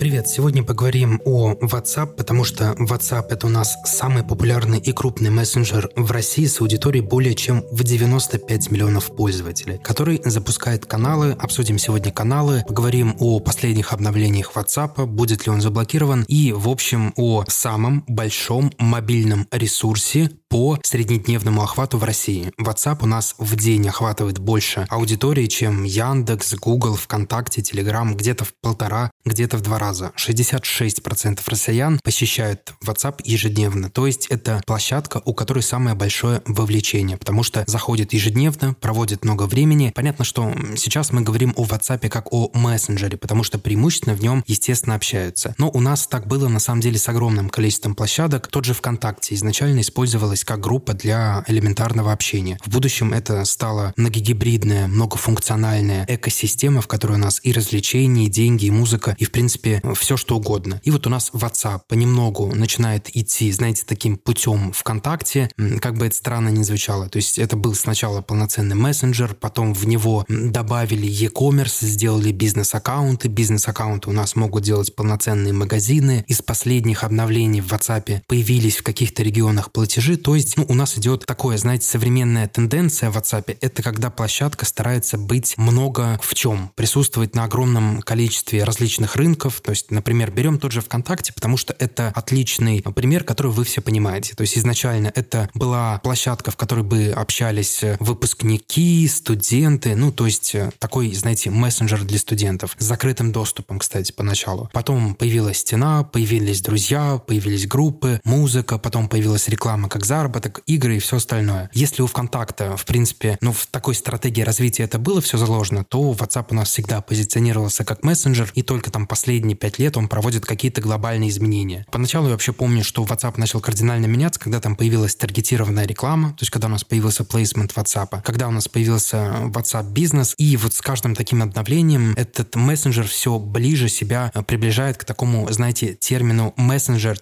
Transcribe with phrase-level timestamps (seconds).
[0.00, 5.28] Привет, сегодня поговорим о WhatsApp, потому что WhatsApp это у нас самый популярный и крупный
[5.28, 11.36] мессенджер в России с аудиторией более чем в 95 миллионов пользователей, который запускает каналы.
[11.38, 17.12] Обсудим сегодня каналы, поговорим о последних обновлениях WhatsApp, будет ли он заблокирован и, в общем,
[17.16, 22.52] о самом большом мобильном ресурсе по среднедневному охвату в России.
[22.58, 28.54] WhatsApp у нас в день охватывает больше аудитории, чем Яндекс, Google, ВКонтакте, Telegram, где-то в
[28.62, 29.89] полтора, где-то в два раза.
[29.98, 33.90] 66% россиян посещают WhatsApp ежедневно.
[33.90, 39.44] То есть это площадка, у которой самое большое вовлечение, потому что заходит ежедневно, проводит много
[39.44, 39.92] времени.
[39.94, 44.44] Понятно, что сейчас мы говорим о WhatsApp как о мессенджере, потому что преимущественно в нем,
[44.46, 45.54] естественно, общаются.
[45.58, 48.48] Но у нас так было на самом деле с огромным количеством площадок.
[48.48, 52.58] Тот же ВКонтакте изначально использовалась как группа для элементарного общения.
[52.64, 58.66] В будущем это стало многогибридная, многофункциональная экосистема, в которой у нас и развлечения, и деньги,
[58.66, 60.80] и музыка, и, в принципе, все что угодно.
[60.84, 66.16] И вот у нас WhatsApp понемногу начинает идти, знаете, таким путем ВКонтакте, как бы это
[66.16, 67.08] странно ни звучало.
[67.08, 73.28] То есть это был сначала полноценный мессенджер, потом в него добавили e-commerce, сделали бизнес-аккаунты.
[73.28, 76.24] Бизнес-аккаунты у нас могут делать полноценные магазины.
[76.28, 80.98] Из последних обновлений в WhatsApp появились в каких-то регионах платежи, то есть ну, у нас
[80.98, 83.56] идет такое, знаете, современная тенденция в WhatsApp.
[83.60, 89.60] Это когда площадка старается быть много в чем, присутствовать на огромном количестве различных рынков.
[89.70, 93.80] То есть, например, берем тот же ВКонтакте, потому что это отличный пример, который вы все
[93.80, 94.34] понимаете.
[94.34, 100.56] То есть изначально это была площадка, в которой бы общались выпускники, студенты, ну, то есть
[100.56, 104.68] э, такой, знаете, мессенджер для студентов с закрытым доступом, кстати, поначалу.
[104.72, 110.98] Потом появилась стена, появились друзья, появились группы, музыка, потом появилась реклама как заработок, игры и
[110.98, 111.70] все остальное.
[111.74, 116.10] Если у ВКонтакта, в принципе, ну, в такой стратегии развития это было все заложено, то
[116.10, 120.44] WhatsApp у нас всегда позиционировался как мессенджер, и только там последние пять лет он проводит
[120.44, 121.86] какие-то глобальные изменения.
[121.90, 126.42] Поначалу я вообще помню, что WhatsApp начал кардинально меняться, когда там появилась таргетированная реклама, то
[126.42, 130.74] есть когда у нас появился плейсмент WhatsApp, когда у нас появился WhatsApp бизнес, и вот
[130.74, 137.18] с каждым таким обновлением этот мессенджер все ближе себя приближает к такому, знаете, термину мессенджер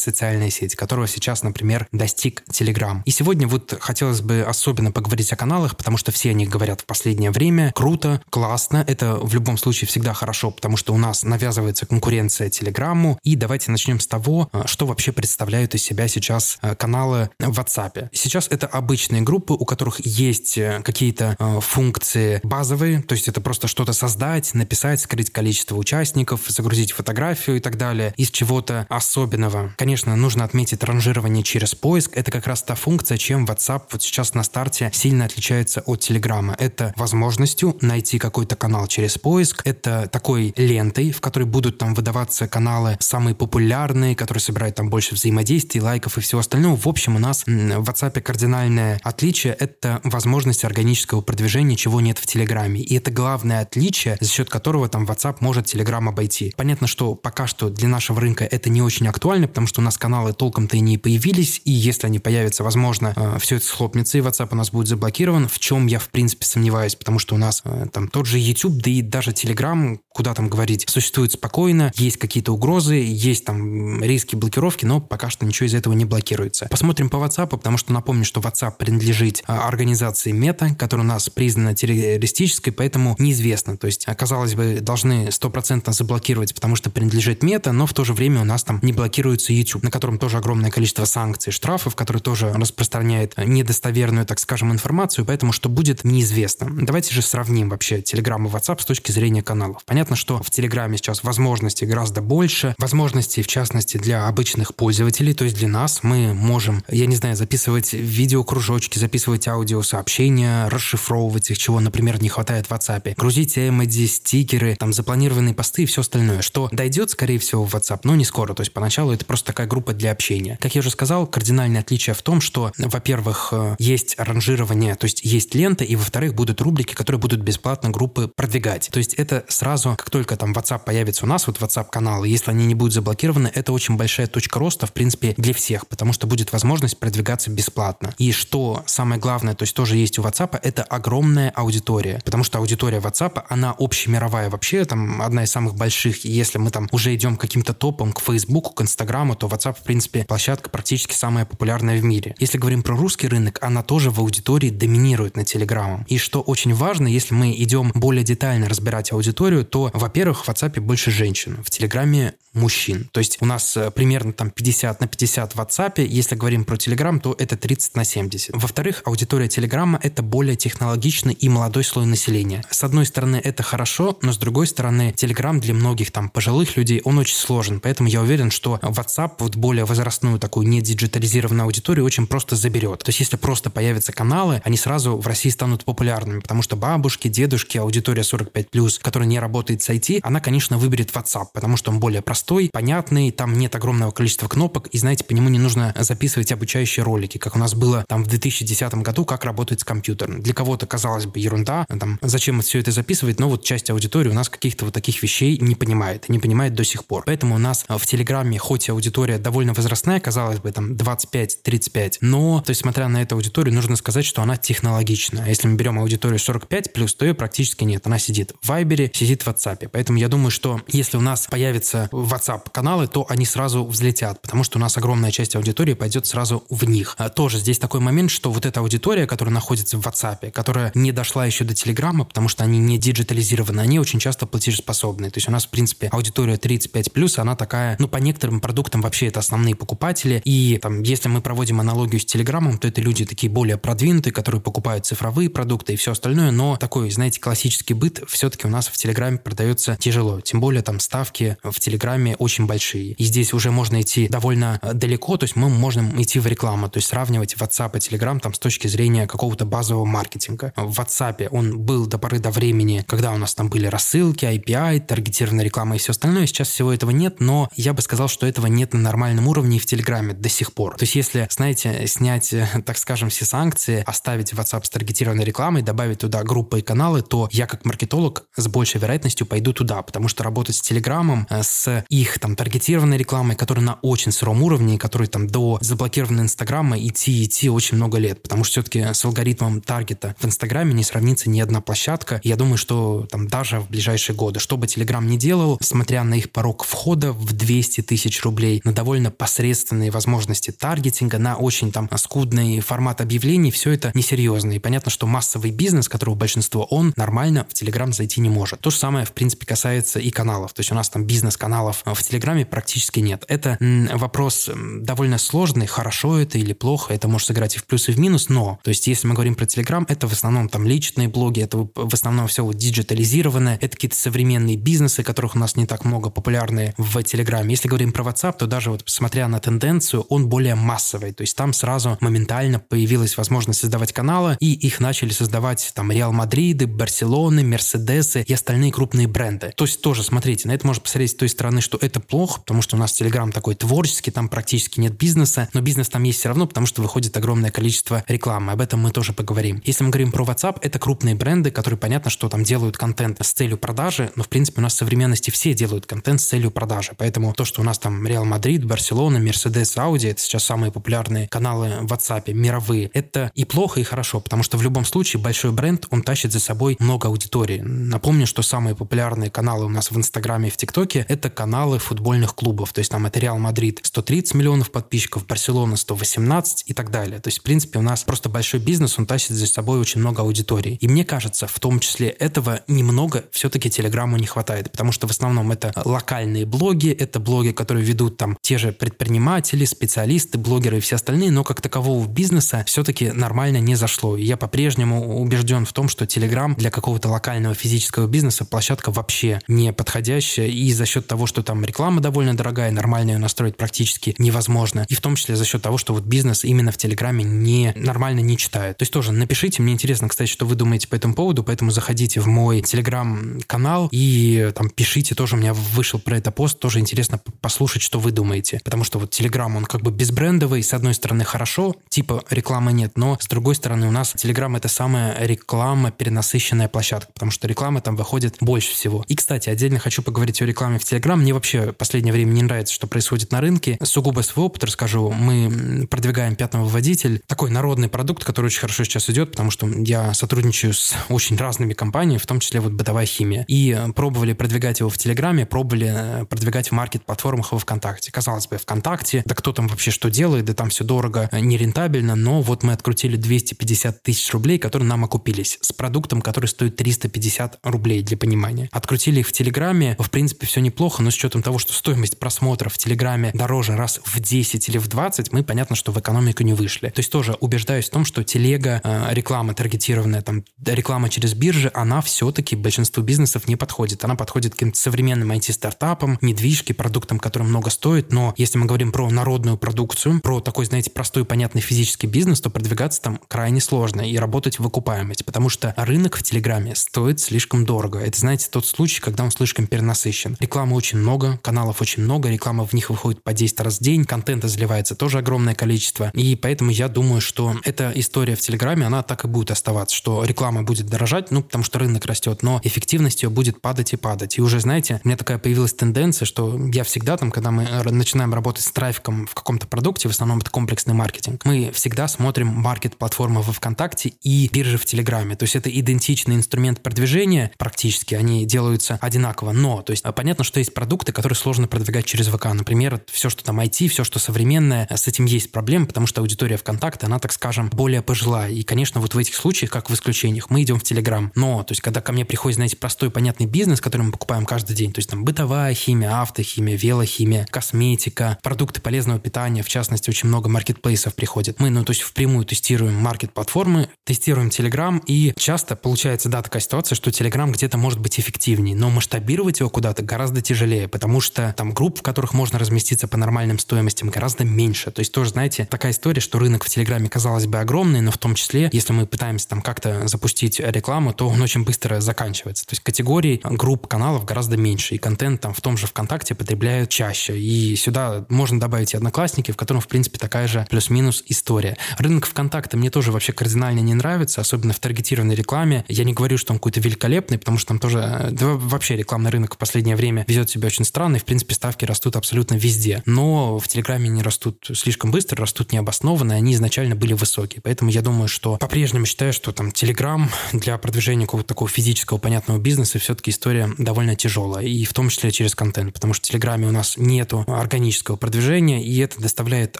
[0.00, 3.00] социальная сеть, которого сейчас, например, достиг Telegram.
[3.04, 6.82] И сегодня вот хотелось бы особенно поговорить о каналах, потому что все о них говорят
[6.82, 7.72] в последнее время.
[7.74, 13.18] Круто, классно, это в любом случае всегда хорошо, потому что у нас навязывается конкуренция Телеграмму.
[13.22, 17.58] И давайте начнем с того, э, что вообще представляют из себя сейчас э, каналы в
[17.58, 18.08] WhatsApp.
[18.12, 23.68] Сейчас это обычные группы, у которых есть э, какие-то функции базовые, то есть это просто
[23.68, 29.72] что-то создать, написать, скрыть количество участников, загрузить фотографию и так далее, из чего-то особенного этого,
[29.76, 32.12] конечно, нужно отметить ранжирование через поиск.
[32.16, 36.56] Это как раз та функция, чем WhatsApp вот сейчас на старте сильно отличается от Телеграма.
[36.58, 39.62] Это возможностью найти какой-то канал через поиск.
[39.64, 45.14] Это такой лентой, в которой будут там выдаваться каналы самые популярные, которые собирают там больше
[45.14, 46.76] взаимодействий, лайков и всего остального.
[46.76, 52.26] В общем, у нас в WhatsApp кардинальное отличие— это возможность органического продвижения, чего нет в
[52.26, 52.80] Телеграме.
[52.80, 56.54] И это главное отличие, за счет которого там WhatsApp может Telegram обойти.
[56.56, 59.84] Понятно, что пока что для нашего рынка это не очень актуально, актуальны, потому что у
[59.84, 64.18] нас каналы толком-то и не появились, и если они появятся, возможно, э, все это схлопнется,
[64.18, 67.38] и WhatsApp у нас будет заблокирован, в чем я, в принципе, сомневаюсь, потому что у
[67.38, 71.92] нас э, там тот же YouTube, да и даже Telegram, куда там говорить, существует спокойно,
[71.96, 76.66] есть какие-то угрозы, есть там риски блокировки, но пока что ничего из этого не блокируется.
[76.70, 81.28] Посмотрим по WhatsApp, потому что напомню, что WhatsApp принадлежит э, организации Meta, которая у нас
[81.28, 83.76] признана террористической, поэтому неизвестно.
[83.76, 88.12] То есть, казалось бы, должны стопроцентно заблокировать, потому что принадлежит Meta, но в то же
[88.12, 91.96] время у нас там не блокируют блокируется YouTube, на котором тоже огромное количество санкций, штрафов,
[91.96, 96.68] который тоже распространяет недостоверную, так скажем, информацию, поэтому что будет, неизвестно.
[96.70, 99.82] Давайте же сравним вообще Telegram и WhatsApp с точки зрения каналов.
[99.86, 105.44] Понятно, что в Телеграме сейчас возможностей гораздо больше, возможностей, в частности, для обычных пользователей, то
[105.44, 111.80] есть для нас мы можем, я не знаю, записывать видеокружочки, записывать аудиосообщения, расшифровывать их, чего,
[111.80, 116.68] например, не хватает в WhatsApp, грузить эмодзи, стикеры, там запланированные посты и все остальное, что
[116.72, 119.66] дойдет, скорее всего, в WhatsApp, но не скоро, то есть поначалу это это просто такая
[119.66, 120.58] группа для общения.
[120.60, 125.24] Как я уже сказал, кардинальное отличие в том, что, во-первых, э, есть ранжирование, то есть
[125.24, 128.90] есть лента, и, во-вторых, будут рубрики, которые будут бесплатно группы продвигать.
[128.92, 132.66] То есть это сразу, как только там WhatsApp появится у нас, вот WhatsApp-каналы, если они
[132.66, 136.52] не будут заблокированы, это очень большая точка роста, в принципе, для всех, потому что будет
[136.52, 138.14] возможность продвигаться бесплатно.
[138.18, 142.58] И что самое главное, то есть тоже есть у WhatsApp, это огромная аудитория, потому что
[142.58, 147.36] аудитория WhatsApp, она общемировая вообще, там одна из самых больших, если мы там уже идем
[147.36, 151.44] к каким-то топам, к Facebook, к Instagram, Инстаграму, то WhatsApp, в принципе, площадка практически самая
[151.44, 152.34] популярная в мире.
[152.38, 156.06] Если говорим про русский рынок, она тоже в аудитории доминирует над Телеграмом.
[156.08, 160.80] И что очень важно, если мы идем более детально разбирать аудиторию, то во-первых, в WhatsApp
[160.80, 163.08] больше женщин, в Телеграме мужчин.
[163.12, 166.04] То есть у нас э, примерно там 50 на 50 в WhatsApp.
[166.04, 168.54] Если говорим про Telegram, то это 30 на 70.
[168.54, 172.62] Во-вторых, аудитория Телеграма– это более технологичный и молодой слой населения.
[172.70, 177.00] С одной стороны, это хорошо, но с другой стороны, Telegram для многих там пожилых людей,
[177.04, 177.80] он очень сложен.
[177.80, 183.00] Поэтому я уверен, что WhatsApp вот более возрастную такую не диджитализированную аудиторию очень просто заберет.
[183.00, 187.28] То есть если просто появятся каналы, они сразу в России станут популярными, потому что бабушки,
[187.28, 192.00] дедушки, аудитория 45+, которая не работает с IT, она, конечно, выберет WhatsApp, потому что он
[192.00, 196.52] более простой, понятный, там нет огромного количества кнопок, и, знаете, по нему не нужно записывать
[196.52, 200.42] обучающие ролики, как у нас было там в 2010 году, как работает с компьютером.
[200.42, 204.34] Для кого-то, казалось бы, ерунда, там, зачем все это записывать, но вот часть аудитории у
[204.34, 207.24] нас каких-то вот таких вещей не понимает, не понимает до сих пор.
[207.26, 212.60] Поэтому у нас в Телеграме, хоть и аудитория довольно возрастная, казалось бы, там 25-35, но,
[212.60, 215.46] то есть, смотря на эту аудиторию, нужно сказать, что она технологичная.
[215.46, 218.06] Если мы берем аудиторию 45 плюс, то ее практически нет.
[218.06, 219.88] Она сидит в Вайбере, сидит в WhatsApp.
[219.92, 224.78] Поэтому я думаю, что если у нас появятся WhatsApp-каналы, то они сразу взлетят, потому что
[224.78, 227.14] у нас огромная часть аудитории пойдет сразу в них.
[227.18, 231.12] А тоже здесь такой момент, что вот эта аудитория, которая находится в WhatsApp, которая не
[231.12, 235.30] дошла еще до Телеграма, потому что они не диджитализированы, они очень часто платежеспособны.
[235.30, 239.26] То есть у нас, в принципе, аудитория 35+, она такая, ну, по некоторым продуктам вообще
[239.26, 240.40] это основные покупатели.
[240.46, 244.62] И там, если мы проводим аналогию с Телеграмом, то это люди такие более продвинутые, которые
[244.62, 248.96] покупают цифровые продукты и все остальное, но такой, знаете, классический быт все-таки у нас в
[248.96, 250.40] Телеграме продается тяжело.
[250.40, 253.12] Тем более там ставки в Телеграме очень большие.
[253.12, 256.88] И здесь уже можно идти довольно э, далеко, то есть мы можем идти в рекламу,
[256.88, 260.72] то есть сравнивать WhatsApp и Telegram там с точки зрения какого-то базового маркетинга.
[260.76, 265.00] В WhatsApp он был до поры до времени, когда у нас там были рассылки, API,
[265.00, 266.46] таргетированная реклама и все остальное.
[266.46, 269.80] Сейчас всего этого нет, но я бы сказал, что этого нет на нормальном уровне и
[269.80, 270.96] в Телеграме до сих пор.
[270.96, 275.82] То есть если, знаете, снять, э, так скажем, все санкции, оставить WhatsApp с таргетированной рекламой,
[275.82, 280.28] добавить туда группы и каналы, то я как маркетолог с большей вероятностью пойду туда, потому
[280.28, 284.98] что работать с Телеграмом, э, с их там таргетированной рекламой, которая на очень сыром уровне,
[284.98, 289.80] который там до заблокированного Инстаграма идти идти очень много лет, потому что все-таки с алгоритмом
[289.80, 292.40] таргета в Инстаграме не сравнится ни одна площадка.
[292.44, 296.34] Я думаю, что там даже в ближайшие годы, что бы Телеграм не делал, смотря на
[296.34, 298.51] их порог входа в 200 тысяч рублей,
[298.84, 304.72] на довольно посредственные возможности таргетинга, на очень там скудный формат объявлений, все это несерьезно.
[304.72, 308.80] И понятно, что массовый бизнес, которого большинство, он нормально в Телеграм зайти не может.
[308.80, 310.72] То же самое, в принципе, касается и каналов.
[310.74, 313.44] То есть у нас там бизнес-каналов в Телеграме практически нет.
[313.48, 313.78] Это
[314.12, 314.68] вопрос
[315.00, 318.48] довольно сложный, хорошо это или плохо, это может сыграть и в плюс, и в минус,
[318.48, 321.88] но, то есть если мы говорим про Телеграм, это в основном там личные блоги, это
[321.94, 326.30] в основном все вот диджитализированное, это какие-то современные бизнесы, которых у нас не так много,
[326.30, 327.70] популярные в Телеграме.
[327.70, 331.56] Если говорим про WhatsApp, то даже вот смотря на тенденцию, он более массовый, то есть
[331.56, 337.62] там сразу моментально появилась возможность создавать каналы, и их начали создавать там Реал Мадриды, Барселоны,
[337.62, 339.72] Мерседесы и остальные крупные бренды.
[339.76, 342.82] То есть тоже, смотрите, на это можно посмотреть с той стороны, что это плохо, потому
[342.82, 346.48] что у нас Телеграм такой творческий, там практически нет бизнеса, но бизнес там есть все
[346.48, 348.72] равно, потому что выходит огромное количество рекламы.
[348.72, 349.82] Об этом мы тоже поговорим.
[349.84, 353.52] Если мы говорим про WhatsApp, это крупные бренды, которые понятно, что там делают контент с
[353.52, 357.12] целью продажи, но в принципе у нас в современности все делают контент с целью продажи.
[357.18, 361.48] Поэтому то, что у нас там Реал Мадрид, Барселона, Мерседес, Ауди, это сейчас самые популярные
[361.48, 363.10] каналы в WhatsApp, мировые.
[363.12, 366.58] Это и плохо, и хорошо, потому что в любом случае большой бренд, он тащит за
[366.58, 367.82] собой много аудитории.
[367.84, 372.54] Напомню, что самые популярные каналы у нас в Инстаграме и в ТикТоке– это каналы футбольных
[372.54, 372.94] клубов.
[372.94, 377.38] То есть там это Реал Мадрид 130 миллионов подписчиков, Барселона 118 и так далее.
[377.38, 380.40] То есть, в принципе, у нас просто большой бизнес, он тащит за собой очень много
[380.40, 380.96] аудитории.
[381.02, 385.30] И мне кажется, в том числе этого немного все-таки Телеграму не хватает, потому что в
[385.30, 391.00] основном это локальные блоги, это блоги, которые ведут там те же предприниматели, специалисты, блогеры и
[391.00, 394.36] все остальные, но как такового бизнеса все-таки нормально не зашло.
[394.36, 399.60] И я по-прежнему убежден в том, что Телеграм для какого-то локального физического бизнеса площадка вообще
[399.68, 404.34] не подходящая, и за счет того, что там реклама довольно дорогая, нормально ее настроить практически
[404.38, 407.92] невозможно, и в том числе за счет того, что вот бизнес именно в Телеграме не
[407.96, 408.98] нормально не читает.
[408.98, 412.40] То есть тоже напишите, мне интересно, кстати, что вы думаете по этому поводу, поэтому заходите
[412.40, 417.40] в мой Телеграм-канал и там пишите, тоже у меня вышел про это пост, тоже интересно
[417.60, 418.78] послушать, что вы думаете.
[418.84, 423.12] Потому что вот Телеграм, он как бы безбрендовый, с одной стороны хорошо, типа рекламы нет,
[423.16, 428.02] но с другой стороны у нас Телеграм это самая реклама перенасыщенная площадка, потому что реклама
[428.02, 429.24] там выходит больше всего.
[429.28, 431.40] И, кстати, отдельно хочу поговорить о рекламе в Телеграм.
[431.40, 433.96] Мне вообще в последнее время не нравится, что происходит на рынке.
[434.02, 435.30] Сугубо свой опыт расскажу.
[435.30, 437.40] Мы продвигаем пятый водитель.
[437.46, 441.94] Такой народный продукт, который очень хорошо сейчас идет, потому что я сотрудничаю с очень разными
[441.94, 443.64] компаниями, в том числе вот бытовая химия.
[443.68, 448.01] И пробовали продвигать его в Телеграме, пробовали продвигать в маркет-платформах во ВКонтакте.
[448.02, 452.60] Казалось бы, ВКонтакте, да кто там вообще что делает, да там все дорого, нерентабельно, но
[452.60, 458.22] вот мы открутили 250 тысяч рублей, которые нам окупились, с продуктом, который стоит 350 рублей,
[458.22, 458.88] для понимания.
[458.92, 462.94] Открутили их в Телеграме, в принципе, все неплохо, но с учетом того, что стоимость просмотров
[462.94, 466.74] в Телеграме дороже раз в 10 или в 20, мы, понятно, что в экономику не
[466.74, 467.08] вышли.
[467.08, 471.90] То есть тоже убеждаюсь в том, что телега, э, реклама таргетированная, там, реклама через биржи,
[471.94, 474.24] она все-таки большинству бизнесов не подходит.
[474.24, 479.28] Она подходит к современным IT-стартапам, недвижке, продуктам, которые много стоят, но если мы говорим про
[479.30, 484.36] народную продукцию, про такой, знаете, простой, понятный физический бизнес, то продвигаться там крайне сложно и
[484.36, 488.18] работать в окупаемости, потому что рынок в Телеграме стоит слишком дорого.
[488.18, 490.56] Это, знаете, тот случай, когда он слишком перенасыщен.
[490.60, 494.24] Рекламы очень много, каналов очень много, реклама в них выходит по 10 раз в день,
[494.24, 496.30] контента заливается тоже огромное количество.
[496.34, 500.44] И поэтому я думаю, что эта история в Телеграме, она так и будет оставаться, что
[500.44, 504.58] реклама будет дорожать, ну, потому что рынок растет, но эффективность ее будет падать и падать.
[504.58, 508.54] И уже, знаете, у меня такая появилась тенденция, что я всегда там, когда мы начинаем
[508.54, 513.62] работать с трафиком в каком-то продукте, в основном это комплексный маркетинг, мы всегда смотрим маркет-платформы
[513.62, 515.56] во ВКонтакте и биржи в Телеграме.
[515.56, 519.72] То есть это идентичный инструмент продвижения практически, они делаются одинаково.
[519.72, 522.66] Но, то есть понятно, что есть продукты, которые сложно продвигать через ВК.
[522.66, 526.76] Например, все, что там IT, все, что современное, с этим есть проблемы, потому что аудитория
[526.76, 528.70] ВКонтакте, она, так скажем, более пожилая.
[528.70, 531.52] И, конечно, вот в этих случаях, как в исключениях, мы идем в Телеграм.
[531.54, 534.94] Но, то есть, когда ко мне приходит, знаете, простой, понятный бизнес, который мы покупаем каждый
[534.94, 540.48] день, то есть там бытовая химия, автохимия, велохимия, косметика, продукты полезного питания, в частности, очень
[540.48, 541.80] много маркетплейсов приходит.
[541.80, 547.16] Мы, ну, то есть впрямую тестируем маркет-платформы, тестируем Telegram, и часто получается, да, такая ситуация,
[547.16, 551.92] что Telegram где-то может быть эффективнее, но масштабировать его куда-то гораздо тяжелее, потому что там
[551.92, 555.10] групп, в которых можно разместиться по нормальным стоимостям, гораздо меньше.
[555.10, 558.38] То есть тоже, знаете, такая история, что рынок в Телеграме, казалось бы, огромный, но в
[558.38, 562.86] том числе, если мы пытаемся там как-то запустить рекламу, то он очень быстро заканчивается.
[562.86, 567.10] То есть категорий групп каналов гораздо меньше, и контент там в том же ВКонтакте потребляют
[567.10, 567.51] чаще.
[567.56, 571.96] И сюда можно добавить и Одноклассники, в котором, в принципе, такая же плюс-минус история.
[572.18, 576.04] Рынок ВКонтакте мне тоже вообще кардинально не нравится, особенно в таргетированной рекламе.
[576.08, 579.74] Я не говорю, что он какой-то великолепный, потому что там тоже да, вообще рекламный рынок
[579.74, 583.22] в последнее время ведет себя очень странно, и, в принципе, ставки растут абсолютно везде.
[583.26, 587.80] Но в Телеграме не растут слишком быстро, растут необоснованно, они изначально были высокие.
[587.82, 592.78] Поэтому я думаю, что по-прежнему считаю, что там Телеграм для продвижения какого-то такого физического понятного
[592.78, 596.88] бизнеса все-таки история довольно тяжелая, и в том числе через контент, потому что в Телеграме
[596.88, 599.96] у нас нету органического продвижения, и это доставляет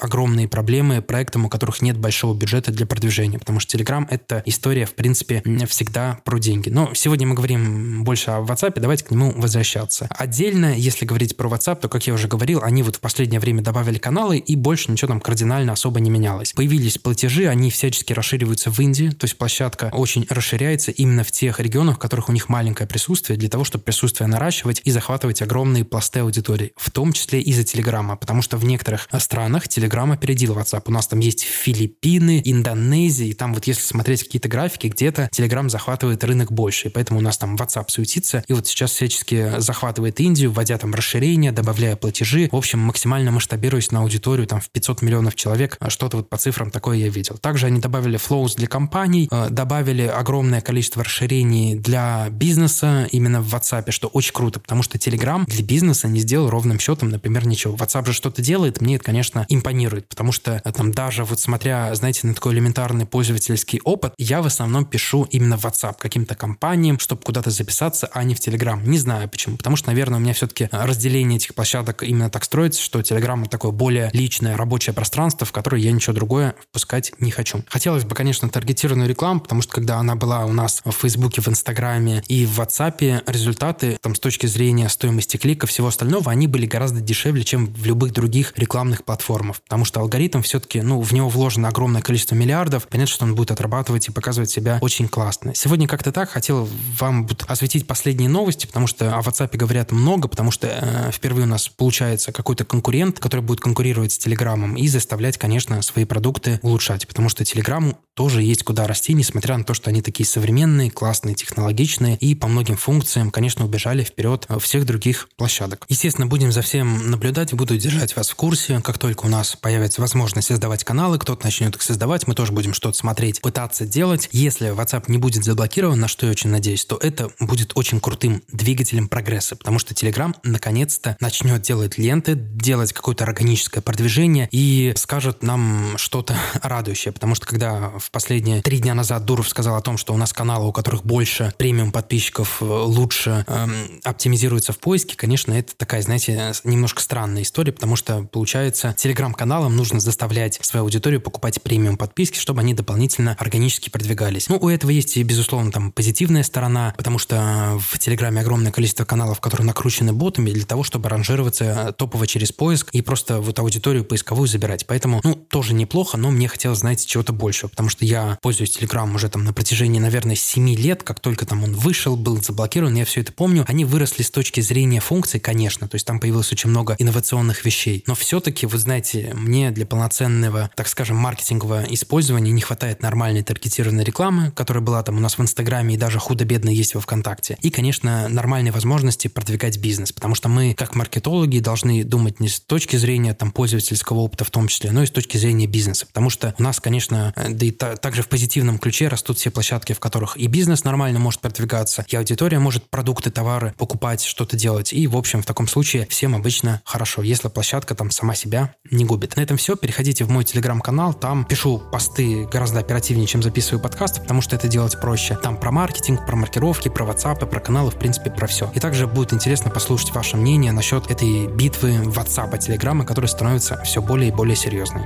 [0.00, 4.86] огромные проблемы проектам, у которых нет большого бюджета для продвижения, потому что Telegram— это история,
[4.86, 6.68] в принципе, всегда про деньги.
[6.68, 10.06] Но сегодня мы говорим больше о WhatsApp, давайте к нему возвращаться.
[10.10, 13.60] Отдельно, если говорить про WhatsApp, то, как я уже говорил, они вот в последнее время
[13.62, 16.52] добавили каналы, и больше ничего там кардинально особо не менялось.
[16.52, 21.58] Появились платежи, они всячески расшириваются в Индии, то есть площадка очень расширяется именно в тех
[21.58, 25.84] регионах, в которых у них маленькое присутствие, для того, чтобы присутствие наращивать и захватывать огромные
[25.84, 30.82] пласты аудитории, в том числе из-за Телеграма, потому что в некоторых странах Телеграм опередил WhatsApp.
[30.86, 35.68] У нас там есть Филиппины, Индонезия, и там вот если смотреть какие-то графики, где-то Telegram
[35.68, 40.20] захватывает рынок больше, и поэтому у нас там WhatsApp суетится, и вот сейчас всячески захватывает
[40.20, 45.02] Индию, вводя там расширения, добавляя платежи, в общем, максимально масштабируясь на аудиторию там в 500
[45.02, 47.38] миллионов человек, а что-то вот по цифрам такое я видел.
[47.38, 53.54] Также они добавили flows для компаний, э, добавили огромное количество расширений для бизнеса именно в
[53.54, 57.76] WhatsApp, что очень круто, потому что Telegram для бизнеса не сделал ровным счетом, например, ничего.
[57.76, 61.94] WhatsApp же что-то делает, мне это, конечно, импонирует, потому что э, там даже вот смотря,
[61.94, 66.98] знаете, на такой элементарный пользовательский опыт, я в основном пишу именно в WhatsApp каким-то компаниям,
[66.98, 68.80] чтобы куда-то записаться, а не в Telegram.
[68.86, 69.56] Не знаю почему.
[69.56, 73.50] Потому что, наверное, у меня все-таки разделение этих площадок именно так строится, что Telegram это
[73.50, 77.64] такое более личное рабочее пространство, в которое я ничего другое впускать не хочу.
[77.68, 81.48] Хотелось бы, конечно, таргетированную рекламу, потому что когда она была у нас в Фейсбуке, в
[81.48, 86.66] Инстаграме и в WhatsApp, результаты там с точки зрения стоимости клика, всего остального, они были
[86.66, 89.60] гораздо дешевле, чем в любых других рекламных платформах.
[89.62, 92.88] Потому что алгоритм все-таки, ну, в него вложено огромное количество миллиардов.
[92.88, 95.54] Понятно, что он будет отрабатывать и показывать себя очень классно.
[95.54, 100.50] Сегодня как-то так хотел вам осветить последние новости, потому что о WhatsApp говорят много, потому
[100.50, 105.36] что э, впервые у нас получается какой-то конкурент, который будет конкурировать с Телеграмом и заставлять,
[105.36, 109.90] конечно, свои продукты улучшать, потому что Телеграму тоже есть куда расти, несмотря на то, что
[109.90, 115.84] они такие современные, классные, технологичные и по многим функциям, конечно, убежали вперед всех других площадок.
[115.88, 118.80] Естественно, будем за всем наблюдать, буду держать вас в курсе.
[118.80, 122.74] Как только у нас появится возможность создавать каналы, кто-то начнет их создавать, мы тоже будем
[122.74, 124.28] что-то смотреть, пытаться делать.
[124.32, 128.42] Если WhatsApp не будет заблокирован, на что я очень надеюсь, то это будет очень крутым
[128.52, 135.42] двигателем прогресса, потому что Telegram наконец-то начнет делать ленты, делать какое-то органическое продвижение и скажет
[135.42, 139.96] нам что-то радующее, потому что когда в последние три дня назад Дуров сказал о том,
[139.96, 145.16] что у нас каналы, у которых больше премиум подписчиков, э, лучше эм, оптимизируются в поиске,
[145.16, 146.52] конечно, это такая, знаете,
[146.82, 152.60] немножко странная история, потому что, получается, телеграм-каналам нужно заставлять свою аудиторию покупать премиум подписки, чтобы
[152.60, 154.48] они дополнительно органически продвигались.
[154.48, 159.40] Ну, у этого есть безусловно, там позитивная сторона, потому что в Телеграме огромное количество каналов,
[159.40, 164.48] которые накручены ботами для того, чтобы ранжироваться топово через поиск и просто вот аудиторию поисковую
[164.48, 164.84] забирать.
[164.88, 169.14] Поэтому, ну, тоже неплохо, но мне хотелось, знаете, чего-то большего, потому что я пользуюсь Телеграмом
[169.14, 173.04] уже там на протяжении, наверное, 7 лет, как только там он вышел, был заблокирован, я
[173.04, 173.64] все это помню.
[173.68, 178.02] Они выросли с точки зрения функций, конечно, то есть там появилось очень много инновационных вещей,
[178.06, 184.04] но все-таки, вы знаете, мне для полноценного, так скажем, маркетингового использования не хватает нормальной таргетированной
[184.04, 187.58] рекламы, которая была там у нас в Инстаграме и даже худо-бедно есть во ВКонтакте.
[187.60, 192.60] И, конечно, нормальной возможности продвигать бизнес, потому что мы, как маркетологи, должны думать не с
[192.60, 196.30] точки зрения там пользовательского опыта в том числе, но и с точки зрения бизнеса, потому
[196.30, 200.00] что у нас, конечно, да и та, также в позитивном ключе растут все площадки, в
[200.00, 204.92] которых и бизнес нормально может продвигаться, и аудитория может продукты, товары покупать, что-то делать.
[204.92, 209.04] И, в общем, в таком случае всем обычно хорошо, если площадка там сама себя не
[209.04, 209.36] губит.
[209.36, 209.76] На этом все.
[209.76, 211.14] Переходите в мой телеграм-канал.
[211.14, 215.36] Там пишу посты гораздо оперативнее, чем записываю подкасты, потому что это делать проще.
[215.36, 218.70] Там про маркетинг, про маркировки, про WhatsApp, про каналы, в принципе, про все.
[218.74, 223.82] И также будет интересно послушать ваше мнение насчет этой битвы WhatsApp и Telegram, которая становится
[223.84, 225.04] все более и более серьезной.